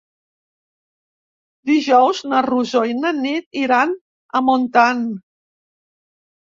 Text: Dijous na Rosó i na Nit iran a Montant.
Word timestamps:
Dijous 1.71 2.23
na 2.31 2.41
Rosó 2.47 2.83
i 2.95 2.99
na 3.05 3.13
Nit 3.21 3.63
iran 3.65 3.97
a 4.41 4.45
Montant. 4.51 5.09